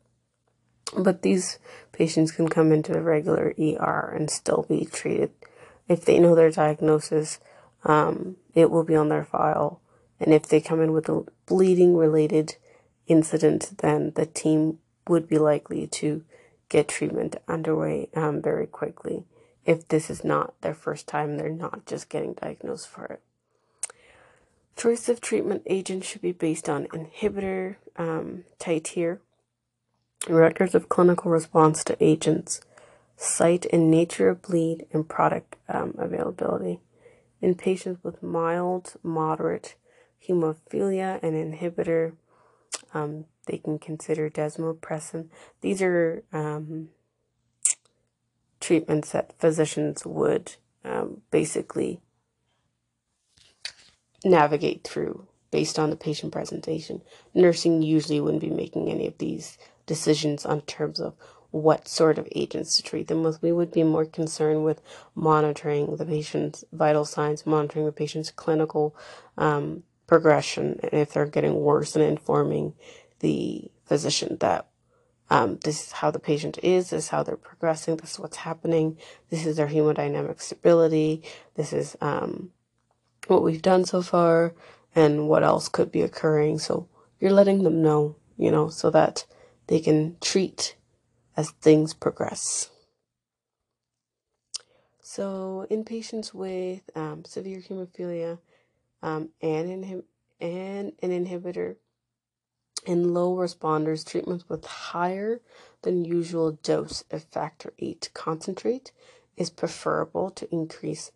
[0.96, 1.58] but these
[1.92, 5.30] patients can come into the regular ER and still be treated.
[5.88, 7.40] If they know their diagnosis,
[7.84, 9.80] um, it will be on their file.
[10.20, 12.56] And if they come in with a bleeding related
[13.06, 14.78] incident, then the team
[15.08, 16.24] would be likely to
[16.68, 19.24] get treatment underway um, very quickly
[19.66, 23.20] if this is not their first time, they're not just getting diagnosed for it.
[24.76, 29.20] Choice of treatment agent should be based on inhibitor um, titer,
[30.28, 32.60] records of clinical response to agents,
[33.16, 36.80] site and nature of bleed, and product um, availability.
[37.44, 39.74] In patients with mild, moderate
[40.26, 42.14] hemophilia, and inhibitor
[42.94, 45.28] um, they can consider desmopressin.
[45.60, 46.88] These are um,
[48.60, 52.00] treatments that physicians would um, basically
[54.24, 57.02] navigate through based on the patient presentation.
[57.34, 61.12] Nursing usually wouldn't be making any of these decisions on terms of
[61.54, 63.40] what sort of agents to treat them with.
[63.40, 64.82] We would be more concerned with
[65.14, 68.96] monitoring the patient's vital signs, monitoring the patient's clinical
[69.38, 72.74] um, progression, and if they're getting worse, and informing
[73.20, 74.66] the physician that
[75.30, 78.38] um, this is how the patient is, this is how they're progressing, this is what's
[78.38, 78.98] happening,
[79.30, 81.22] this is their hemodynamic stability,
[81.54, 82.50] this is um,
[83.28, 84.52] what we've done so far,
[84.96, 86.58] and what else could be occurring.
[86.58, 86.88] So
[87.20, 89.24] you're letting them know, you know, so that
[89.68, 90.74] they can treat
[91.36, 92.70] as things progress.
[95.02, 98.38] So, in patients with um, severe hemophilia
[99.02, 100.02] um, and,
[100.40, 101.76] and an inhibitor,
[102.86, 105.40] in low responders, treatments with higher
[105.82, 108.92] than usual dose of factor VIII concentrate
[109.36, 111.12] is preferable to increase,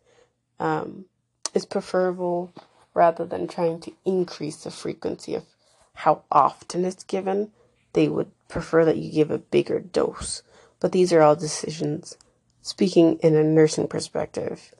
[0.59, 1.05] um,
[1.53, 2.53] is preferable
[2.93, 5.45] rather than trying to increase the frequency of
[5.93, 7.51] how often it's given.
[7.93, 10.43] They would prefer that you give a bigger dose.
[10.81, 12.17] But these are all decisions.
[12.61, 14.73] Speaking in a nursing perspective,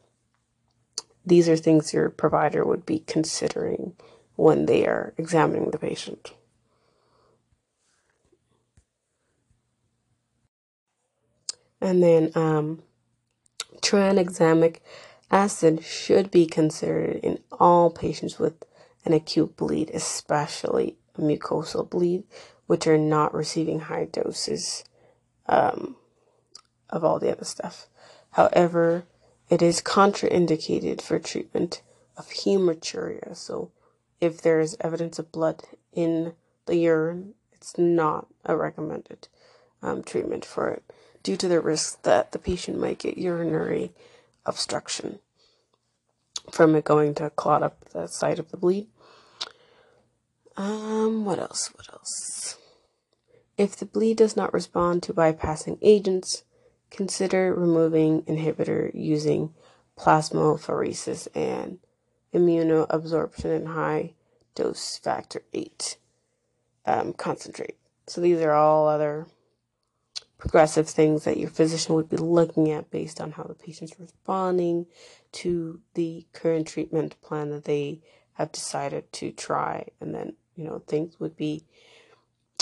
[1.26, 3.94] these are things your provider would be considering
[4.36, 6.34] when they are examining the patient.
[11.82, 12.82] And then um,
[13.82, 14.78] tranexamic
[15.32, 18.66] acid should be considered in all patients with
[19.06, 22.24] an acute bleed, especially a mucosal bleed,
[22.70, 24.84] which are not receiving high doses
[25.48, 25.96] um,
[26.92, 27.88] of all the other stuff.
[28.34, 29.06] However,
[29.50, 31.82] it is contraindicated for treatment
[32.16, 33.36] of hematuria.
[33.36, 33.72] So,
[34.22, 35.64] if there is evidence of blood
[35.94, 36.34] in
[36.68, 39.30] the urine, it's not a recommended
[39.82, 40.84] um, treatment for it
[41.24, 43.94] due to the risk that the patient might get urinary
[44.46, 45.18] obstruction
[46.52, 48.90] from it going to clot up the site of the bleed.
[50.56, 51.72] Um, what else?
[51.74, 52.59] What else?
[53.60, 56.44] If the bleed does not respond to bypassing agents,
[56.90, 59.54] consider removing inhibitor using
[59.98, 61.80] plasmapheresis and
[62.34, 64.14] immunoadsorption in high
[64.56, 65.98] dose factor 8
[66.86, 67.76] um, concentrate.
[68.08, 69.28] So these are all other
[70.38, 74.86] progressive things that your physician would be looking at based on how the patient's responding
[75.34, 78.00] to the current treatment plan that they
[78.36, 81.66] have decided to try and then you know things would be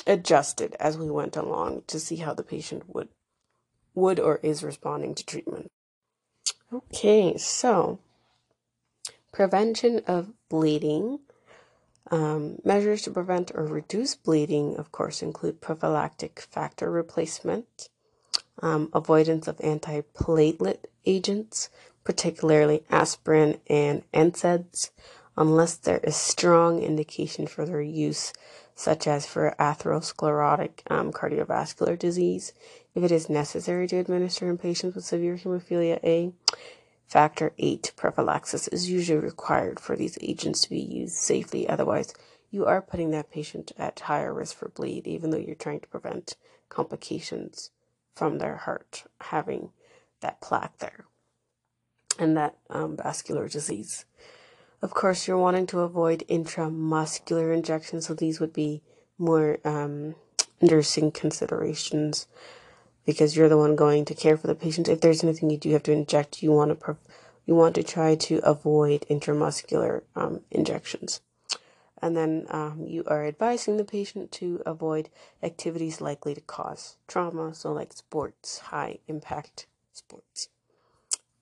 [0.07, 3.09] adjusted as we went along to see how the patient would
[3.93, 5.71] would or is responding to treatment.
[6.71, 7.99] Okay, so
[9.31, 11.19] prevention of bleeding.
[12.09, 17.89] Um, measures to prevent or reduce bleeding, of course, include prophylactic factor replacement,
[18.61, 21.69] um, avoidance of antiplatelet agents,
[22.05, 24.91] particularly aspirin and NSAIDs,
[25.35, 28.31] unless there is strong indication for their use
[28.77, 32.53] such as for atherosclerotic um, cardiovascular disease.
[32.93, 36.31] If it is necessary to administer in patients with severe hemophilia A,
[37.07, 41.67] factor VIII prophylaxis is usually required for these agents to be used safely.
[41.67, 42.13] Otherwise,
[42.51, 45.87] you are putting that patient at higher risk for bleed, even though you're trying to
[45.87, 46.35] prevent
[46.69, 47.71] complications
[48.15, 49.71] from their heart having
[50.21, 51.05] that plaque there
[52.19, 54.05] and that um, vascular disease.
[54.81, 58.83] Of course, you're wanting to avoid intramuscular injections, so these would be
[59.17, 60.15] more um,
[60.61, 62.27] nursing considerations
[63.05, 64.87] because you're the one going to care for the patient.
[64.87, 66.97] If there's anything you do have to inject, you want to
[67.45, 71.21] you want to try to avoid intramuscular um, injections.
[71.99, 75.09] And then um, you are advising the patient to avoid
[75.41, 80.49] activities likely to cause trauma, so like sports, high impact sports.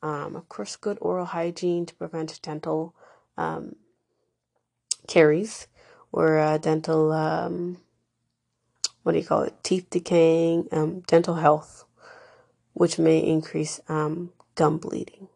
[0.02, 2.94] Um, of course, good oral hygiene to prevent dental
[3.38, 3.76] um,
[5.08, 5.68] caries
[6.12, 7.78] or uh, dental, um,
[9.04, 11.86] what do you call it, teeth decaying, um, dental health,
[12.74, 15.28] which may increase um, gum bleeding.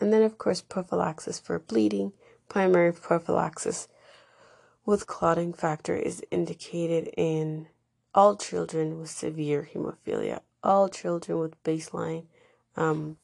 [0.00, 2.12] And then, of course, prophylaxis for bleeding.
[2.48, 3.88] Primary prophylaxis
[4.84, 7.68] with clotting factor is indicated in
[8.14, 12.24] all children with severe hemophilia, all children with baseline
[12.76, 13.16] um,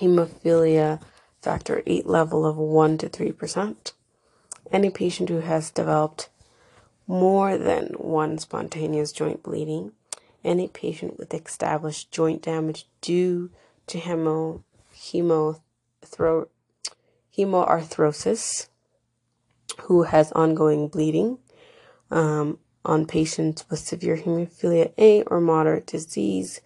[0.00, 1.00] hemophilia
[1.40, 3.92] factor VIII level of 1 to 3%.
[4.70, 6.28] Any patient who has developed
[7.06, 9.92] more than one spontaneous joint bleeding,
[10.44, 13.50] any patient with established joint damage due
[13.86, 14.62] to hemo,
[14.94, 15.60] hemo,
[16.04, 16.48] thro,
[17.36, 18.68] hemoarthrosis
[19.82, 21.38] who has ongoing bleeding,
[22.10, 26.62] um, On patients with severe hemophilia A or moderate disease,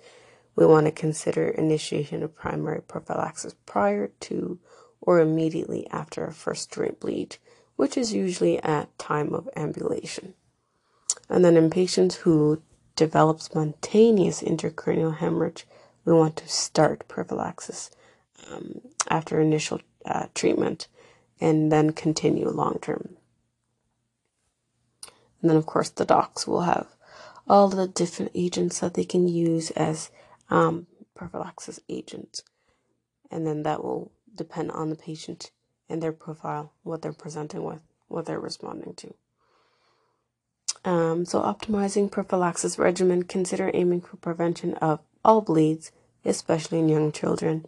[0.54, 4.58] we want to consider initiation of primary prophylaxis prior to
[5.00, 7.36] or immediately after a first joint bleed,
[7.76, 10.34] which is usually at time of ambulation.
[11.28, 12.62] And then in patients who
[12.94, 15.66] develop spontaneous intracranial hemorrhage,
[16.04, 17.90] we want to start prophylaxis
[18.50, 20.88] um, after initial uh, treatment
[21.40, 23.16] and then continue long term.
[25.40, 26.86] And then, of course, the docs will have
[27.48, 30.10] all the different agents that they can use as
[30.50, 32.42] um, prophylaxis agents.
[33.30, 35.50] And then that will depend on the patient
[35.88, 39.14] and their profile, what they're presenting with, what they're responding to.
[40.84, 45.92] Um, so, optimizing prophylaxis regimen, consider aiming for prevention of all bleeds,
[46.24, 47.66] especially in young children.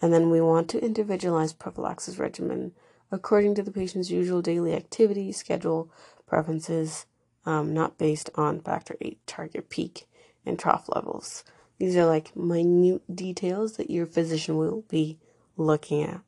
[0.00, 2.72] And then we want to individualize prophylaxis regimen
[3.10, 5.90] according to the patient's usual daily activity, schedule,
[6.26, 7.06] preferences,
[7.46, 10.06] um, not based on factor VIII target peak
[10.46, 11.44] and trough levels.
[11.82, 15.18] These are like minute details that your physician will be
[15.56, 16.20] looking at.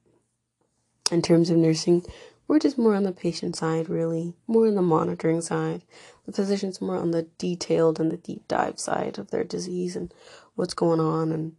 [1.13, 2.05] In terms of nursing,
[2.49, 5.83] we're just more on the patient side, really, more on the monitoring side.
[6.27, 10.13] The physician's more on the detailed and the deep dive side of their disease and
[10.57, 11.55] what's going on and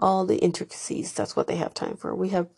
[0.00, 1.12] all the intricacies.
[1.12, 2.14] That's what they have time for.
[2.14, 2.48] We have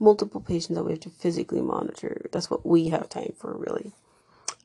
[0.00, 2.26] multiple patients that we have to physically monitor.
[2.32, 3.92] That's what we have time for, really.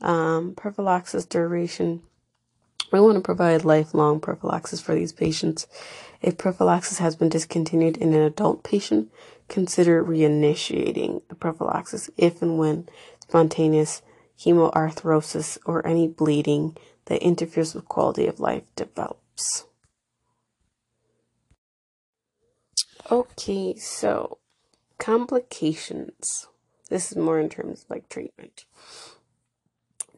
[0.02, 2.02] Um, prophylaxis duration.
[2.92, 5.68] We want to provide lifelong prophylaxis for these patients.
[6.22, 9.12] If prophylaxis has been discontinued in an adult patient,
[9.50, 12.88] consider reinitiating the prophylaxis if and when
[13.20, 14.02] spontaneous
[14.40, 19.66] hemoarthrosis or any bleeding that interferes with quality of life develops.
[23.12, 24.38] Okay, so
[24.98, 26.48] complications.
[26.90, 28.66] This is more in terms of like treatment.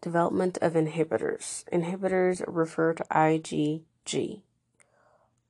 [0.06, 1.64] Development of inhibitors.
[1.74, 4.42] Inhibitors refer to IgG,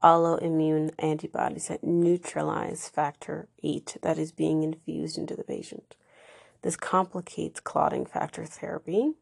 [0.01, 5.97] autoimmune antibodies that neutralize factor VIII that is being infused into the patient.
[6.61, 9.15] This complicates clotting factor therapy.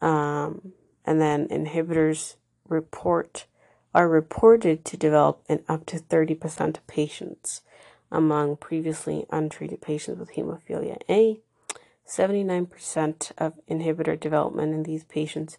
[0.00, 0.72] Um,
[1.04, 3.44] and then inhibitors report
[3.94, 7.60] are reported to develop in up to 30% of patients
[8.10, 11.42] among previously untreated patients with hemophilia A
[12.08, 15.58] 79% of inhibitor development in these patients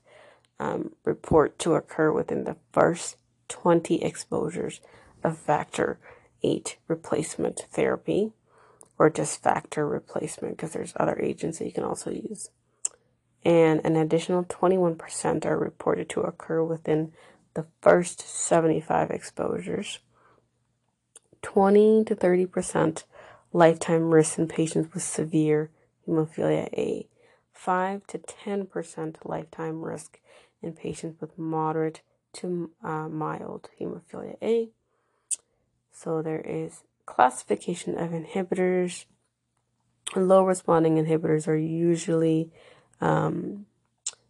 [0.60, 3.18] um, report to occur within the first
[3.50, 4.82] 20 exposures
[5.24, 6.00] of factor
[6.42, 8.32] VIII replacement therapy
[9.00, 12.50] or just factor replacement because there's other agents that you can also use.
[13.44, 17.12] And an additional 21% are reported to occur within
[17.54, 20.00] the first 75 exposures.
[21.42, 23.04] 20 to 30%
[23.52, 25.70] lifetime risk in patients with severe
[26.08, 27.08] hemophilia A,
[27.54, 30.20] 5 to 10% lifetime risk
[30.62, 32.02] in patients with moderate
[32.34, 34.70] to uh, mild hemophilia A.
[35.92, 39.06] So there is classification of inhibitors.
[40.16, 42.52] Low responding inhibitors are usually,
[43.00, 43.66] um,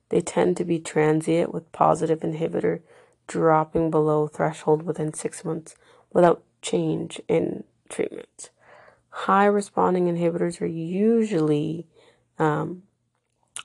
[0.09, 2.81] they tend to be transient with positive inhibitor
[3.27, 5.75] dropping below threshold within six months
[6.11, 8.49] without change in treatment.
[9.15, 11.85] High responding inhibitors are usually
[12.39, 12.81] um,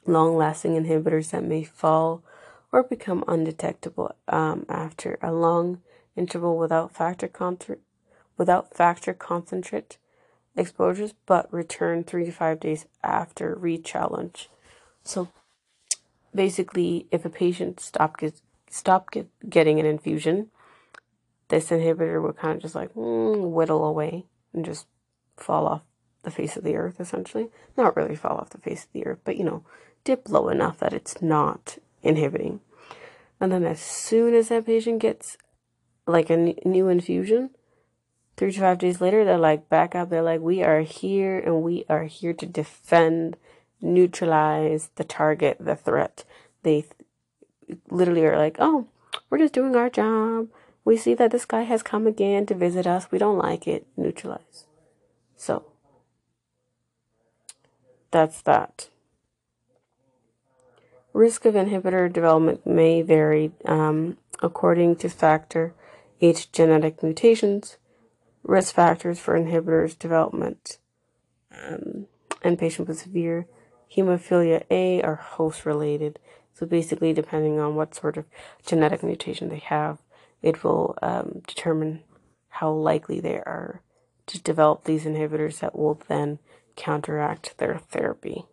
[0.06, 2.22] long lasting inhibitors that may fall
[2.70, 5.80] or become undetectable um, after a long
[6.16, 7.78] interval without factor contra-
[8.36, 9.96] without factor concentrate
[10.54, 14.48] exposures, but return three to five days after rechallenge.
[15.02, 15.28] So
[16.34, 18.40] basically, if a patient stop get,
[19.10, 20.50] get, getting an infusion,
[21.48, 24.86] this inhibitor would kind of just like mm, whittle away and just
[25.40, 25.82] fall off
[26.22, 27.48] the face of the earth, essentially.
[27.76, 29.64] Not really fall off the face of the earth, but you know,
[30.04, 32.60] dip low enough that it's not inhibiting.
[33.40, 35.36] And then as soon as that patient gets
[36.06, 37.50] like a new infusion,
[38.36, 40.10] three to five days later, they're like back up.
[40.10, 43.36] They're like, we are here and we are here to defend,
[43.80, 46.24] neutralize the target, the threat.
[46.62, 46.84] They
[47.90, 48.86] literally are like, oh,
[49.28, 50.48] we're just doing our job.
[50.84, 53.10] We see that this guy has come again to visit us.
[53.10, 53.86] We don't like it.
[53.96, 54.64] Neutralize.
[55.38, 55.64] So
[58.10, 58.90] that's that.
[61.14, 65.74] Risk of inhibitor development may vary um, according to factor
[66.20, 67.78] VIII genetic mutations,
[68.42, 70.78] risk factors for inhibitors development,
[71.52, 72.06] um,
[72.42, 73.46] and patients with severe
[73.96, 76.18] hemophilia A are host related.
[76.52, 78.26] So basically, depending on what sort of
[78.66, 79.98] genetic mutation they have,
[80.42, 82.02] it will um, determine
[82.48, 83.82] how likely they are
[84.28, 86.38] to develop these inhibitors that will then
[86.76, 88.44] counteract their therapy.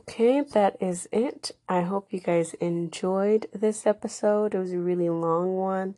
[0.00, 1.50] Okay, that is it.
[1.68, 4.54] I hope you guys enjoyed this episode.
[4.54, 5.96] It was a really long one.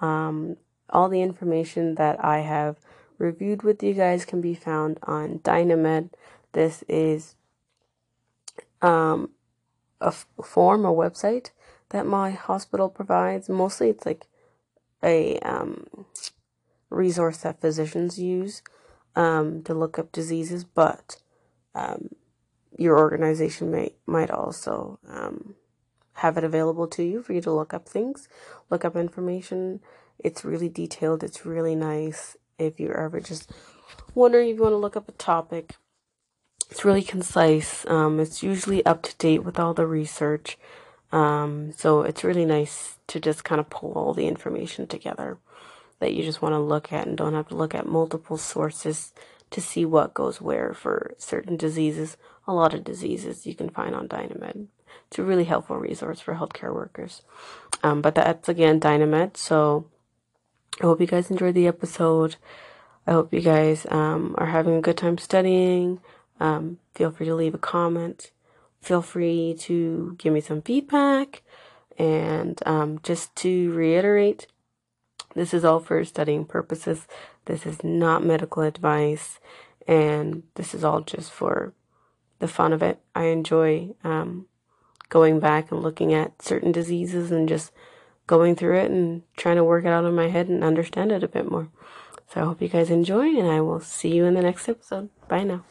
[0.00, 0.58] Um,
[0.90, 2.76] all the information that I have
[3.18, 6.10] reviewed with you guys can be found on Dynamed.
[6.52, 7.36] This is
[8.82, 9.30] um,
[10.00, 11.50] a f- form, a website
[11.88, 13.48] that my hospital provides.
[13.48, 14.26] Mostly it's like
[15.02, 15.86] a um,
[16.92, 18.62] resource that physicians use
[19.16, 21.16] um, to look up diseases, but
[21.74, 22.10] um,
[22.76, 25.54] your organization may might also um,
[26.14, 28.28] have it available to you for you to look up things,
[28.70, 29.80] look up information.
[30.18, 31.24] It's really detailed.
[31.24, 32.36] It's really nice.
[32.58, 33.50] If you're ever just
[34.14, 35.76] wondering if you want to look up a topic,
[36.70, 37.84] it's really concise.
[37.86, 40.58] Um, it's usually up to date with all the research.
[41.10, 45.38] Um, so it's really nice to just kind of pull all the information together
[46.02, 49.12] that you just want to look at and don't have to look at multiple sources
[49.52, 52.16] to see what goes where for certain diseases.
[52.44, 54.66] A lot of diseases you can find on Dynamed.
[55.06, 57.22] It's a really helpful resource for healthcare workers.
[57.84, 59.36] Um, but that's again Dynamed.
[59.36, 59.86] So
[60.80, 62.34] I hope you guys enjoyed the episode.
[63.06, 66.00] I hope you guys um, are having a good time studying.
[66.40, 68.32] Um, feel free to leave a comment.
[68.80, 71.42] Feel free to give me some feedback.
[71.96, 74.48] And um, just to reiterate,
[75.34, 77.06] this is all for studying purposes.
[77.46, 79.40] This is not medical advice.
[79.88, 81.72] And this is all just for
[82.38, 83.00] the fun of it.
[83.14, 84.46] I enjoy um,
[85.08, 87.72] going back and looking at certain diseases and just
[88.26, 91.24] going through it and trying to work it out in my head and understand it
[91.24, 91.68] a bit more.
[92.28, 95.10] So I hope you guys enjoy, and I will see you in the next episode.
[95.28, 95.64] Bye now.